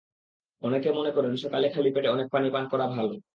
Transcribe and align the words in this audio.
অনেকে 0.61 0.89
মনে 0.91 1.11
করেন 1.11 1.33
সকালে 1.35 1.67
খালি 1.69 1.89
পেটে 1.95 2.09
অনেক 2.09 2.27
পানি 2.31 2.47
পান 2.49 2.65
করা 2.67 2.85
ভালো। 2.87 3.13